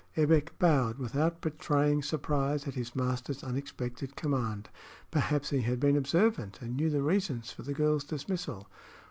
[0.17, 4.67] Ebbek bowed without betraying surprise at his master's unexpected command.
[5.11, 8.67] Perhaps he had been observant, and knew the reason for the girl's dismissal.